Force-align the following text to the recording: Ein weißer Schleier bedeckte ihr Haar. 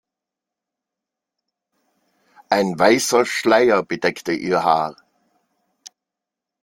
Ein 2.49 2.79
weißer 2.79 3.23
Schleier 3.23 3.83
bedeckte 3.83 4.31
ihr 4.33 4.63
Haar. 4.63 4.95